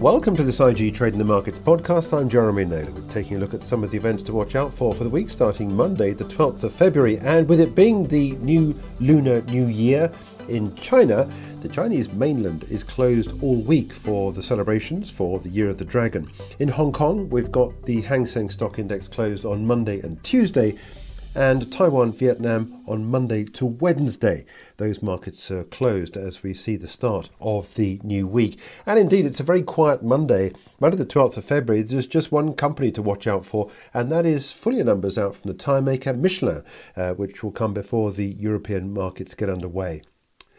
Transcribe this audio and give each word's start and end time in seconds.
Welcome 0.00 0.36
to 0.36 0.44
this 0.44 0.60
IG 0.60 0.94
Trading 0.94 1.18
the 1.18 1.24
Markets 1.24 1.58
podcast. 1.58 2.16
I'm 2.16 2.28
Jeremy 2.28 2.64
Naylor 2.64 2.92
with 2.92 3.10
taking 3.10 3.36
a 3.36 3.40
look 3.40 3.52
at 3.52 3.64
some 3.64 3.82
of 3.82 3.90
the 3.90 3.96
events 3.96 4.22
to 4.24 4.32
watch 4.32 4.54
out 4.54 4.72
for 4.72 4.94
for 4.94 5.02
the 5.02 5.10
week 5.10 5.28
starting 5.28 5.74
Monday, 5.74 6.12
the 6.12 6.24
12th 6.24 6.62
of 6.62 6.72
February. 6.72 7.18
And 7.18 7.48
with 7.48 7.58
it 7.58 7.74
being 7.74 8.06
the 8.06 8.36
new 8.36 8.78
Lunar 9.00 9.42
New 9.42 9.66
Year 9.66 10.12
in 10.46 10.72
China, 10.76 11.28
the 11.62 11.68
Chinese 11.68 12.12
mainland 12.12 12.62
is 12.70 12.84
closed 12.84 13.42
all 13.42 13.56
week 13.56 13.92
for 13.92 14.32
the 14.32 14.40
celebrations 14.40 15.10
for 15.10 15.40
the 15.40 15.48
Year 15.48 15.68
of 15.68 15.78
the 15.78 15.84
Dragon. 15.84 16.30
In 16.60 16.68
Hong 16.68 16.92
Kong, 16.92 17.28
we've 17.28 17.50
got 17.50 17.82
the 17.82 18.00
Hang 18.02 18.24
Seng 18.24 18.50
Stock 18.50 18.78
Index 18.78 19.08
closed 19.08 19.44
on 19.44 19.66
Monday 19.66 19.98
and 19.98 20.22
Tuesday 20.22 20.78
and 21.38 21.70
Taiwan, 21.70 22.12
Vietnam 22.12 22.82
on 22.88 23.08
Monday 23.08 23.44
to 23.44 23.64
Wednesday. 23.64 24.44
Those 24.76 25.04
markets 25.04 25.52
are 25.52 25.62
closed 25.62 26.16
as 26.16 26.42
we 26.42 26.52
see 26.52 26.74
the 26.74 26.88
start 26.88 27.30
of 27.40 27.76
the 27.76 28.00
new 28.02 28.26
week. 28.26 28.58
And 28.84 28.98
indeed, 28.98 29.24
it's 29.24 29.38
a 29.38 29.44
very 29.44 29.62
quiet 29.62 30.02
Monday. 30.02 30.52
Monday, 30.80 30.96
the 30.96 31.06
12th 31.06 31.36
of 31.36 31.44
February, 31.44 31.82
there's 31.82 32.08
just 32.08 32.32
one 32.32 32.54
company 32.54 32.90
to 32.90 33.02
watch 33.02 33.28
out 33.28 33.46
for, 33.46 33.70
and 33.94 34.10
that 34.10 34.26
is 34.26 34.50
full 34.50 34.72
numbers 34.72 35.16
out 35.16 35.36
from 35.36 35.52
the 35.52 35.56
tire 35.56 35.80
maker 35.80 36.12
Michelin, 36.12 36.64
uh, 36.96 37.14
which 37.14 37.44
will 37.44 37.52
come 37.52 37.72
before 37.72 38.10
the 38.10 38.26
European 38.26 38.92
markets 38.92 39.36
get 39.36 39.48
underway. 39.48 40.02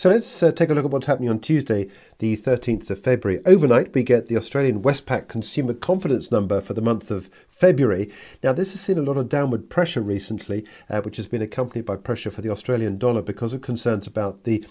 So 0.00 0.08
let's 0.08 0.42
uh, 0.42 0.50
take 0.50 0.70
a 0.70 0.74
look 0.74 0.86
at 0.86 0.90
what's 0.90 1.08
happening 1.08 1.28
on 1.28 1.40
Tuesday, 1.40 1.90
the 2.20 2.34
13th 2.34 2.88
of 2.88 3.00
February. 3.02 3.42
Overnight, 3.44 3.92
we 3.92 4.02
get 4.02 4.28
the 4.28 4.36
Australian 4.38 4.80
Westpac 4.80 5.28
consumer 5.28 5.74
confidence 5.74 6.30
number 6.30 6.62
for 6.62 6.72
the 6.72 6.80
month 6.80 7.10
of 7.10 7.28
February. 7.50 8.10
Now, 8.42 8.54
this 8.54 8.70
has 8.70 8.80
seen 8.80 8.96
a 8.96 9.02
lot 9.02 9.18
of 9.18 9.28
downward 9.28 9.68
pressure 9.68 10.00
recently, 10.00 10.64
uh, 10.88 11.02
which 11.02 11.18
has 11.18 11.28
been 11.28 11.42
accompanied 11.42 11.84
by 11.84 11.96
pressure 11.96 12.30
for 12.30 12.40
the 12.40 12.48
Australian 12.48 12.96
dollar 12.96 13.20
because 13.20 13.52
of 13.52 13.60
concerns 13.60 14.06
about 14.06 14.44
the 14.44 14.66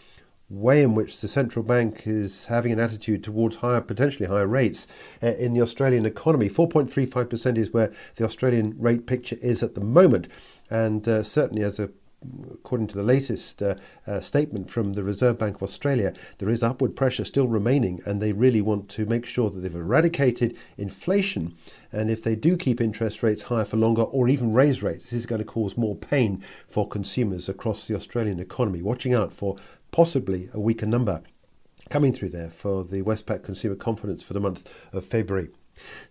way 0.50 0.82
in 0.82 0.96
which 0.96 1.22
the 1.22 1.28
central 1.28 1.64
bank 1.64 2.08
is 2.08 2.46
having 2.46 2.72
an 2.72 2.80
attitude 2.80 3.24
towards 3.24 3.58
higher, 3.58 3.82
potentially 3.82 4.28
higher 4.28 4.48
rates 4.48 4.88
uh, 5.22 5.28
in 5.28 5.54
the 5.54 5.62
Australian 5.62 6.08
economy. 6.08 6.50
4.35% 6.50 7.56
is 7.56 7.72
where 7.72 7.94
the 8.16 8.26
Australian 8.26 8.74
rate 8.80 9.06
picture 9.06 9.38
is 9.44 9.62
at 9.62 9.76
the 9.76 9.82
moment, 9.82 10.28
and 10.72 11.08
uh, 11.08 11.22
certainly 11.22 11.62
as 11.62 11.78
a 11.78 11.92
according 12.54 12.88
to 12.88 12.96
the 12.96 13.04
latest 13.04 13.62
uh, 13.62 13.76
uh, 14.06 14.20
statement 14.20 14.70
from 14.70 14.94
the 14.94 15.04
Reserve 15.04 15.38
Bank 15.38 15.58
of 15.58 15.64
Australia, 15.64 16.14
there 16.38 16.50
is 16.50 16.62
upward 16.62 16.96
pressure 16.96 17.26
still 17.26 17.48
remaining, 17.48 18.02
and 18.06 18.22
they 18.22 18.34
really 18.34 18.62
want 18.62 18.90
to 18.90 19.06
make 19.06 19.26
sure 19.26 19.50
that 19.50 19.60
they've 19.60 19.76
eradicated 19.76 20.58
inflation. 20.78 21.56
And 21.92 22.12
if 22.12 22.24
they 22.24 22.36
do 22.36 22.58
keep 22.58 22.82
interest 22.82 23.24
rates 23.24 23.44
higher 23.44 23.66
for 23.66 23.78
longer 23.78 24.04
or 24.04 24.28
even 24.28 24.54
raise 24.54 24.84
rates, 24.84 25.06
this 25.06 25.14
is 25.14 25.26
going 25.26 25.40
to 25.40 25.46
cause 25.46 25.78
more 25.78 25.96
pain 25.96 26.44
for 26.68 26.88
consumers 26.88 27.48
across 27.48 27.88
the 27.88 27.96
Australian 27.96 28.40
economy. 28.40 28.82
Watching 28.82 29.14
out 29.14 29.34
for 29.34 29.58
possibly 29.92 30.50
a 30.54 30.60
weaker 30.60 30.86
number 30.86 31.22
coming 31.90 32.14
through 32.14 32.30
there 32.30 32.50
for 32.50 32.84
the 32.84 33.02
Westpac 33.02 33.44
consumer 33.44 33.76
confidence 33.76 34.22
for 34.22 34.34
the 34.34 34.40
month 34.40 34.70
of 34.94 35.06
February. 35.06 35.50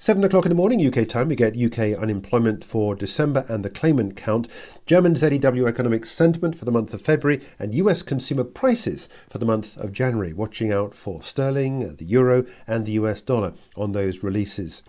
Seven 0.00 0.22
o'clock 0.22 0.44
in 0.44 0.50
the 0.50 0.54
morning 0.54 0.86
UK 0.86 1.08
time, 1.08 1.28
we 1.28 1.34
get 1.34 1.60
UK 1.60 1.98
unemployment 2.00 2.64
for 2.64 2.94
December 2.94 3.44
and 3.48 3.64
the 3.64 3.70
claimant 3.70 4.16
count, 4.16 4.46
German 4.86 5.16
ZEW 5.16 5.66
economic 5.66 6.06
sentiment 6.06 6.56
for 6.56 6.64
the 6.64 6.70
month 6.70 6.94
of 6.94 7.02
February, 7.02 7.44
and 7.58 7.74
US 7.74 8.02
consumer 8.02 8.44
prices 8.44 9.08
for 9.28 9.38
the 9.38 9.44
month 9.44 9.76
of 9.76 9.92
January. 9.92 10.32
Watching 10.32 10.72
out 10.72 10.94
for 10.94 11.22
sterling, 11.22 11.96
the 11.96 12.04
euro, 12.04 12.46
and 12.66 12.86
the 12.86 12.92
US 12.92 13.20
dollar 13.20 13.54
on 13.76 13.92
those 13.92 14.22
releases. 14.22 14.82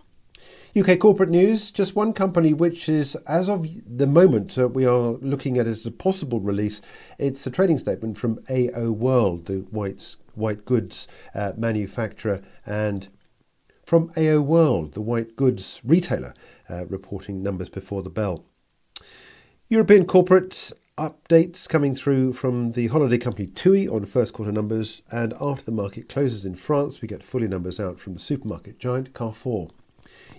UK 0.78 1.00
corporate 1.00 1.32
news, 1.32 1.72
just 1.72 1.96
one 1.96 2.14
company 2.14 2.54
which 2.54 2.88
is, 2.88 3.16
as 3.28 3.50
of 3.50 3.68
the 3.88 4.06
moment, 4.06 4.56
uh, 4.58 4.68
we 4.68 4.86
are 4.86 5.14
looking 5.14 5.58
at 5.58 5.66
as 5.66 5.86
a 5.88 5.92
possible 5.92 6.40
release. 6.40 6.82
It's 7.18 7.46
a 7.48 7.52
trading 7.52 7.80
statement 7.80 8.18
from 8.18 8.40
AO 8.48 8.92
World, 8.92 9.48
the 9.48 9.66
white, 9.72 10.16
white 10.36 10.66
goods 10.66 11.08
uh, 11.34 11.54
manufacturer 11.58 12.44
and 12.66 13.10
from 13.90 14.12
AO 14.16 14.40
World, 14.40 14.94
the 14.94 15.02
white 15.02 15.36
goods 15.36 15.82
retailer, 15.84 16.36
uh, 16.70 16.86
reporting 16.86 17.42
numbers 17.42 17.70
before 17.70 18.04
the 18.04 18.10
bell. 18.12 18.46
European 19.68 20.06
corporate 20.06 20.72
updates 20.96 21.68
coming 21.68 21.96
through 21.96 22.34
from 22.34 22.74
the 22.74 22.86
holiday 22.86 23.18
company 23.18 23.48
TUI 23.48 23.88
on 23.88 24.06
first 24.06 24.32
quarter 24.32 24.52
numbers, 24.52 25.02
and 25.10 25.34
after 25.42 25.66
the 25.66 25.72
market 25.72 26.08
closes 26.08 26.46
in 26.46 26.54
France, 26.54 27.02
we 27.02 27.08
get 27.08 27.24
fully 27.24 27.48
numbers 27.48 27.80
out 27.80 28.00
from 28.00 28.14
the 28.14 28.20
supermarket 28.20 28.78
giant 28.78 29.16
Carrefour. 29.16 29.70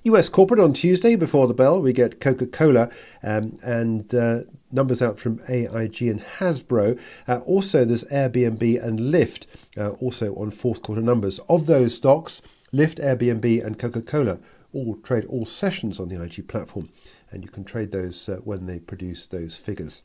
US 0.04 0.28
corporate 0.28 0.60
on 0.60 0.72
Tuesday 0.72 1.16
before 1.16 1.48
the 1.48 1.52
bell, 1.52 1.82
we 1.82 1.92
get 1.92 2.20
Coca 2.20 2.46
Cola 2.46 2.88
um, 3.24 3.58
and 3.64 4.14
uh, 4.14 4.42
numbers 4.70 5.02
out 5.02 5.18
from 5.18 5.40
AIG 5.48 6.02
and 6.02 6.22
Hasbro. 6.38 7.00
Uh, 7.26 7.38
also, 7.38 7.84
there's 7.84 8.04
Airbnb 8.04 8.80
and 8.80 9.00
Lyft, 9.00 9.46
uh, 9.76 9.90
also 10.00 10.36
on 10.36 10.52
fourth 10.52 10.82
quarter 10.82 11.02
numbers. 11.02 11.40
Of 11.48 11.66
those 11.66 11.96
stocks, 11.96 12.40
Lyft, 12.72 12.96
Airbnb, 12.96 13.64
and 13.64 13.78
Coca 13.78 14.02
Cola 14.02 14.38
all 14.72 14.96
trade 14.96 15.24
all 15.24 15.44
sessions 15.44 15.98
on 15.98 16.08
the 16.08 16.22
IG 16.22 16.48
platform, 16.48 16.88
and 17.30 17.42
you 17.42 17.50
can 17.50 17.64
trade 17.64 17.92
those 17.92 18.28
uh, 18.28 18.36
when 18.44 18.66
they 18.66 18.78
produce 18.78 19.26
those 19.26 19.56
figures. 19.56 20.02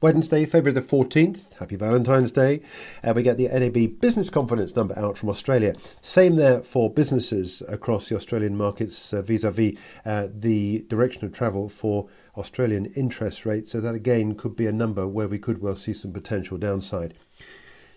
Wednesday, 0.00 0.44
February 0.46 0.74
the 0.74 0.82
14th, 0.84 1.52
happy 1.60 1.76
Valentine's 1.76 2.32
Day. 2.32 2.60
Uh, 3.04 3.12
we 3.14 3.22
get 3.22 3.36
the 3.36 3.46
NAB 3.46 4.00
business 4.00 4.30
confidence 4.30 4.74
number 4.74 4.98
out 4.98 5.16
from 5.16 5.28
Australia. 5.28 5.76
Same 6.00 6.34
there 6.34 6.60
for 6.62 6.92
businesses 6.92 7.62
across 7.68 8.08
the 8.08 8.16
Australian 8.16 8.56
markets 8.56 9.12
vis 9.12 9.44
a 9.44 9.52
vis 9.52 9.78
the 10.04 10.84
direction 10.88 11.24
of 11.24 11.32
travel 11.32 11.68
for 11.68 12.08
Australian 12.36 12.86
interest 12.96 13.46
rates. 13.46 13.70
So, 13.70 13.80
that 13.80 13.94
again 13.94 14.34
could 14.34 14.56
be 14.56 14.66
a 14.66 14.72
number 14.72 15.06
where 15.06 15.28
we 15.28 15.38
could 15.38 15.60
well 15.62 15.76
see 15.76 15.92
some 15.92 16.12
potential 16.12 16.58
downside. 16.58 17.14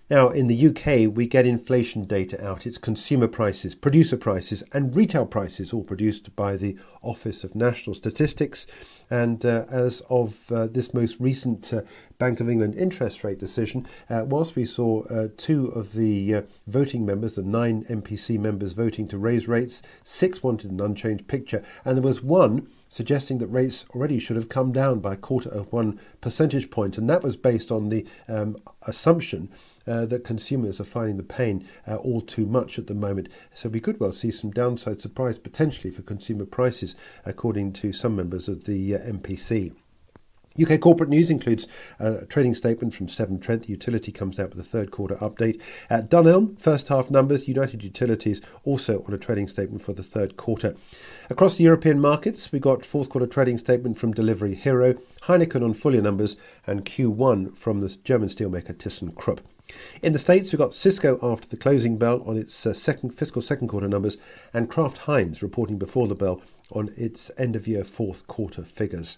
Now, 0.08 0.30
in 0.30 0.46
the 0.46 0.68
UK, 0.68 1.16
we 1.16 1.26
get 1.26 1.48
inflation 1.48 2.04
data 2.04 2.44
out. 2.46 2.68
It's 2.68 2.78
consumer 2.78 3.28
prices, 3.28 3.74
producer 3.74 4.18
prices, 4.18 4.64
and 4.72 4.96
retail 4.96 5.26
prices, 5.26 5.74
all 5.74 5.84
produced 5.84 6.36
by 6.36 6.58
the 6.58 6.78
Office 7.02 7.44
of 7.44 7.56
National 7.56 7.96
Statistics. 7.96 8.68
And 9.10 9.44
uh, 9.44 9.66
as 9.68 10.04
of 10.08 10.52
uh, 10.52 10.68
this 10.68 10.94
most 10.94 11.20
recent 11.20 11.74
uh, 11.74 11.82
Bank 12.18 12.40
of 12.40 12.50
England 12.50 12.76
interest 12.76 13.24
rate 13.24 13.40
decision, 13.40 13.88
uh, 14.10 14.26
whilst 14.28 14.56
we 14.56 14.66
saw 14.66 15.04
uh, 15.04 15.28
two 15.38 15.68
of 15.68 15.94
the 15.94 16.36
uh, 16.36 16.42
voting 16.68 17.06
members, 17.06 17.36
the 17.36 17.44
nine 17.44 17.84
MPC 17.86 18.40
members 18.40 18.74
voting 18.74 19.08
to 19.10 19.18
raise 19.18 19.48
rates, 19.48 19.82
six 20.04 20.42
wanted 20.42 20.72
an 20.72 20.80
unchanged 20.80 21.28
picture, 21.28 21.64
and 21.84 21.98
there 21.98 22.04
was 22.04 22.22
one 22.22 22.68
suggesting 22.88 23.40
that 23.40 23.48
rates 23.48 23.86
already 23.94 24.20
should 24.20 24.38
have 24.38 24.48
come 24.48 24.72
down 24.72 25.00
by 25.00 25.14
a 25.14 25.18
quarter 25.18 25.50
of 25.50 25.74
one 25.74 26.00
percentage 26.22 26.70
point, 26.70 26.98
and 26.98 27.10
that 27.10 27.24
was 27.24 27.36
based 27.36 27.72
on 27.72 27.90
the 27.90 28.06
um, 28.28 28.56
assumption 28.84 29.50
uh, 29.88 30.06
that 30.06 30.24
consumers 30.24 30.80
are 30.80 30.86
finding 30.86 31.18
the 31.18 31.24
pain 31.24 31.68
uh, 31.88 31.96
all 31.98 32.22
too 32.22 32.46
much 32.46 32.80
at 32.80 32.88
the 32.88 32.94
moment. 32.94 33.28
So 33.54 33.70
we 33.70 33.82
could 33.82 34.00
well 34.00 34.12
see 34.12 34.32
some 34.32 34.52
downside 34.52 35.02
surprise 35.02 35.38
potentially 35.38 35.92
for 35.92 36.02
consumer 36.04 36.46
prices, 36.46 36.96
according 37.26 37.74
to 37.74 37.92
some 37.92 38.16
members 38.16 38.48
of 38.48 38.66
the 38.66 38.96
uh, 38.96 39.00
MPC. 39.00 39.74
UK 40.62 40.80
corporate 40.80 41.10
news 41.10 41.30
includes 41.30 41.68
a 42.00 42.26
trading 42.28 42.56
statement 42.56 42.94
from 42.94 43.10
Severn 43.10 43.40
Trent. 43.40 43.64
The 43.64 43.72
utility 43.72 44.12
comes 44.12 44.40
out 44.40 44.52
with 44.52 44.60
a 44.60 44.64
third 44.64 44.90
quarter 44.90 45.16
update. 45.16 45.60
At 45.90 46.10
Dunelm, 46.10 46.60
first 46.62 46.88
half 46.88 47.12
numbers. 47.12 47.48
United 47.48 47.84
Utilities 47.84 48.42
also 48.64 49.04
on 49.06 49.14
a 49.14 49.18
trading 49.18 49.50
statement 49.50 49.82
for 49.82 49.92
the 49.92 50.04
third 50.04 50.38
quarter. 50.38 50.76
Across 51.30 51.58
the 51.58 51.66
European 51.66 52.00
markets, 52.00 52.52
we 52.54 52.60
got 52.60 52.86
fourth 52.86 53.10
quarter 53.10 53.28
trading 53.28 53.58
statement 53.58 53.98
from 53.98 54.14
Delivery 54.14 54.56
Hero, 54.56 54.96
Heineken 55.24 55.64
on 55.64 55.74
full 55.74 55.94
year 55.94 56.02
numbers, 56.02 56.38
and 56.66 56.86
Q1 56.86 57.58
from 57.58 57.82
the 57.82 57.98
German 58.04 58.30
steelmaker 58.30 58.74
ThyssenKrupp. 58.74 59.40
In 60.02 60.14
the 60.14 60.20
States, 60.20 60.52
we 60.52 60.58
got 60.58 60.74
Cisco 60.74 61.18
after 61.22 61.48
the 61.50 61.58
closing 61.58 61.98
bell 61.98 62.24
on 62.26 62.38
its 62.38 62.66
uh, 62.66 62.74
second 62.74 63.10
fiscal 63.10 63.42
second 63.42 63.68
quarter 63.68 63.88
numbers, 63.88 64.18
and 64.54 64.70
Kraft 64.70 65.00
Heinz 65.00 65.42
reporting 65.42 65.78
before 65.78 66.08
the 66.08 66.16
bell 66.16 66.42
on 66.72 66.94
its 66.96 67.30
end 67.38 67.56
of 67.56 67.68
year 67.68 67.84
fourth 67.84 68.26
quarter 68.28 68.62
figures. 68.62 69.18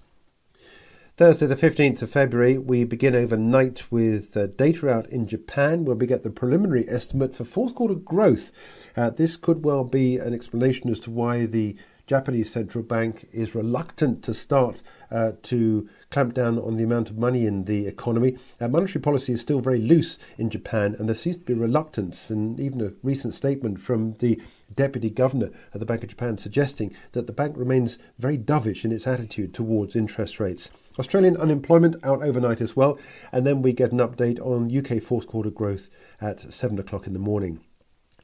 Thursday, 1.18 1.48
the 1.48 1.56
15th 1.56 2.04
of 2.04 2.12
February, 2.12 2.60
we 2.60 2.84
begin 2.84 3.16
overnight 3.16 3.92
with 3.92 4.38
uh, 4.38 4.46
data 4.46 4.88
out 4.88 5.10
in 5.10 5.26
Japan 5.28 5.84
where 5.84 5.96
we 5.96 6.06
get 6.06 6.22
the 6.22 6.30
preliminary 6.30 6.88
estimate 6.88 7.34
for 7.34 7.44
fourth 7.44 7.74
quarter 7.74 7.96
growth. 7.96 8.52
Uh, 8.96 9.10
this 9.10 9.36
could 9.36 9.66
well 9.66 9.84
be 9.84 10.18
an 10.18 10.36
explanation 10.36 10.92
as 10.92 11.00
to 11.00 11.10
why 11.10 11.48
the 11.48 11.76
Japanese 12.08 12.50
central 12.50 12.86
bank 12.86 13.28
is 13.34 13.54
reluctant 13.54 14.24
to 14.24 14.34
start 14.34 14.82
uh, 15.12 15.34
to 15.44 15.90
clamp 16.10 16.34
down 16.34 16.58
on 16.58 16.78
the 16.78 16.84
amount 16.84 17.10
of 17.10 17.18
money 17.18 17.46
in 17.46 17.66
the 17.66 17.86
economy. 17.86 18.38
Uh, 18.62 18.70
monetary 18.70 19.02
policy 19.02 19.34
is 19.34 19.42
still 19.42 19.60
very 19.60 19.80
loose 19.80 20.18
in 20.38 20.50
Japan, 20.50 20.96
and 20.98 21.10
there 21.10 21.16
seems 21.18 21.36
to 21.36 21.44
be 21.44 21.54
reluctance, 21.54 22.30
and 22.30 22.62
even 22.62 22.80
a 22.80 22.94
recent 23.04 23.34
statement 23.34 23.82
from 23.82 24.14
the 24.20 24.42
deputy 24.74 25.10
governor 25.10 25.52
of 25.74 25.82
the 25.82 25.86
Bank 25.86 26.02
of 26.02 26.10
Japan 26.10 26.38
suggesting 26.38 26.96
that 27.12 27.28
the 27.28 27.34
bank 27.34 27.58
remains 27.58 28.00
very 28.18 28.38
dovish 28.38 28.86
in 28.86 28.94
its 28.94 29.06
attitude 29.06 29.54
towards 29.54 29.94
interest 29.94 30.40
rates. 30.40 30.72
Australian 30.98 31.36
unemployment 31.36 31.98
out 32.06 32.24
overnight 32.24 32.62
as 32.62 32.74
well, 32.74 32.98
and 33.34 33.46
then 33.46 33.62
we 33.62 33.74
get 33.74 33.92
an 33.92 34.00
update 34.00 34.40
on 34.40 34.76
UK 34.76 35.04
fourth 35.04 35.28
quarter 35.28 35.52
growth 35.52 35.90
at 36.22 36.40
7 36.40 36.80
o'clock 36.80 37.06
in 37.06 37.12
the 37.12 37.20
morning. 37.20 37.60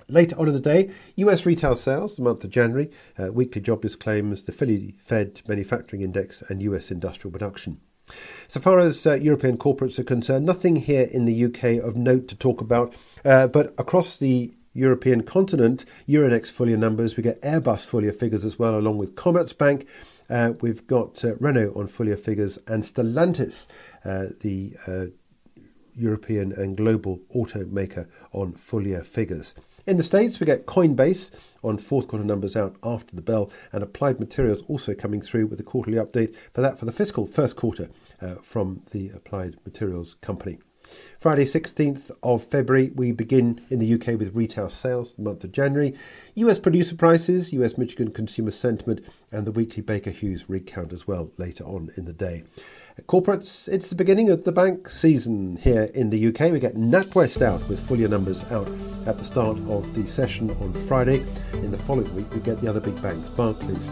Later 0.08 0.38
on 0.40 0.48
in 0.48 0.54
the 0.54 0.60
day, 0.60 0.92
US 1.16 1.46
retail 1.46 1.76
sales, 1.76 2.16
the 2.16 2.22
month 2.22 2.44
of 2.44 2.50
January, 2.50 2.90
uh, 3.18 3.32
weekly 3.32 3.62
jobless 3.62 3.96
claims, 3.96 4.44
the 4.44 4.52
Philly 4.52 4.96
Fed 5.00 5.42
manufacturing 5.48 6.02
index, 6.02 6.42
and 6.42 6.62
US 6.64 6.92
industrial 6.92 7.32
production. 7.32 7.80
So 8.48 8.60
far 8.60 8.80
as 8.80 9.08
uh, 9.08 9.14
European 9.14 9.58
corporates 9.58 9.98
are 9.98 10.04
concerned, 10.04 10.46
nothing 10.46 10.76
here 10.76 11.08
in 11.12 11.26
the 11.26 11.46
UK 11.46 11.84
of 11.84 11.96
note 11.96 12.28
to 12.28 12.36
talk 12.36 12.62
about, 12.62 12.94
uh, 13.24 13.48
but 13.48 13.74
across 13.78 14.18
the 14.18 14.54
European 14.74 15.24
continent, 15.24 15.86
Euronext 16.08 16.68
year 16.68 16.78
numbers. 16.78 17.16
We 17.16 17.24
get 17.24 17.42
Airbus 17.42 18.02
year 18.02 18.12
figures 18.12 18.44
as 18.44 18.58
well, 18.58 18.78
along 18.78 18.98
with 18.98 19.16
Commerzbank. 19.16 19.86
Uh, 20.30 20.54
we've 20.62 20.86
got 20.88 21.24
uh, 21.24 21.36
Renault 21.36 21.74
on 21.76 21.88
year 22.08 22.18
figures 22.18 22.58
and 22.68 22.84
Stellantis, 22.84 23.68
uh, 24.04 24.28
the 24.42 24.76
uh, 24.88 25.06
European 25.96 26.52
and 26.52 26.78
global 26.78 27.20
automaker, 27.36 28.08
on 28.32 28.54
full 28.54 28.86
year 28.88 29.04
figures. 29.04 29.56
In 29.86 29.98
the 29.98 30.04
States, 30.04 30.40
we 30.40 30.46
get 30.46 30.66
Coinbase 30.66 31.32
on 31.64 31.78
fourth 31.78 32.08
quarter 32.08 32.26
numbers 32.26 32.56
out 32.56 32.76
after 32.84 33.16
the 33.16 33.22
bell, 33.22 33.52
and 33.72 33.84
Applied 33.84 34.20
Materials 34.20 34.64
also 34.68 34.94
coming 34.94 35.22
through 35.22 35.48
with 35.48 35.60
a 35.60 35.64
quarterly 35.64 35.98
update 35.98 36.36
for 36.54 36.62
that 36.62 36.80
for 36.80 36.86
the 36.86 36.92
fiscal 36.92 37.26
first 37.26 37.56
quarter 37.56 37.90
uh, 38.22 38.36
from 38.36 38.82
the 38.92 39.10
Applied 39.10 39.58
Materials 39.66 40.16
company. 40.16 40.60
Friday, 41.20 41.46
16th 41.46 42.12
of 42.22 42.44
February, 42.44 42.92
we 42.96 43.12
begin 43.12 43.66
in 43.70 43.80
the 43.80 43.94
UK 43.94 44.20
with 44.20 44.36
retail 44.36 44.70
sales, 44.70 45.14
the 45.14 45.22
month 45.22 45.44
of 45.44 45.52
January, 45.52 45.94
US 46.36 46.60
producer 46.60 46.96
prices, 46.96 47.54
US 47.54 47.78
Michigan 47.78 48.12
consumer 48.12 48.52
sentiment, 48.52 49.02
and 49.32 49.48
the 49.48 49.52
weekly 49.52 49.82
Baker 49.82 50.12
Hughes 50.12 50.50
rig 50.50 50.68
count 50.68 50.92
as 50.92 51.08
well 51.08 51.32
later 51.38 51.64
on 51.64 51.92
in 51.96 52.04
the 52.04 52.14
day. 52.14 52.44
Corporates, 53.08 53.68
it's 53.68 53.88
the 53.88 53.96
beginning 53.96 54.30
of 54.30 54.44
the 54.44 54.52
bank 54.52 54.90
season 54.90 55.58
here 55.58 55.90
in 55.96 56.12
the 56.12 56.28
UK. 56.28 56.52
We 56.52 56.60
get 56.60 56.76
NatWest 56.76 57.42
out 57.42 57.68
with 57.68 57.80
full 57.80 57.98
year 57.98 58.08
numbers 58.08 58.44
out 58.46 58.68
at 59.08 59.18
the 59.18 59.24
start 59.24 59.58
of 59.68 59.94
the 59.96 60.08
session 60.08 60.52
on 60.62 60.74
Friday. 60.74 61.26
In 61.54 61.72
the 61.72 61.78
following 61.78 62.14
week, 62.16 62.32
we 62.34 62.40
get 62.40 62.62
the 62.62 62.68
other 62.68 62.80
big 62.80 63.02
banks, 63.02 63.30
Barclays, 63.30 63.90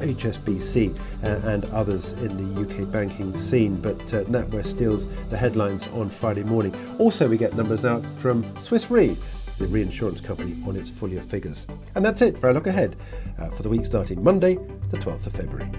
HSBC 0.00 0.98
uh, 1.22 1.48
and 1.48 1.64
others 1.66 2.12
in 2.14 2.36
the 2.36 2.60
UK 2.62 2.90
banking 2.90 3.36
scene, 3.36 3.76
but 3.80 4.00
uh, 4.14 4.24
NatWest 4.24 4.66
steals 4.66 5.08
the 5.30 5.36
headlines 5.36 5.88
on 5.88 6.10
Friday 6.10 6.42
morning. 6.42 6.74
Also, 6.98 7.28
we 7.28 7.36
get 7.36 7.54
numbers 7.54 7.84
out 7.84 8.04
from 8.14 8.58
Swiss 8.60 8.90
Re, 8.90 9.16
the 9.58 9.66
reinsurance 9.66 10.20
company, 10.20 10.56
on 10.66 10.76
its 10.76 10.90
full 10.90 11.08
year 11.08 11.22
figures. 11.22 11.66
And 11.94 12.04
that's 12.04 12.22
it 12.22 12.38
for 12.38 12.48
our 12.48 12.54
look 12.54 12.66
ahead 12.66 12.96
uh, 13.38 13.50
for 13.50 13.62
the 13.62 13.68
week 13.68 13.84
starting 13.84 14.22
Monday, 14.22 14.54
the 14.90 14.98
12th 14.98 15.26
of 15.26 15.32
February. 15.34 15.70